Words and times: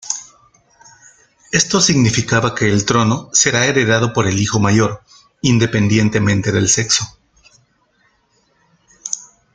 Esto 1.51 1.79
significaba 1.79 2.55
que 2.55 2.67
el 2.67 2.85
trono 2.85 3.29
será 3.33 3.67
heredado 3.67 4.13
por 4.13 4.25
el 4.25 4.39
hijo 4.39 4.59
mayor, 4.59 5.03
independientemente 5.43 6.51
del 6.51 6.69
sexo. 6.69 7.05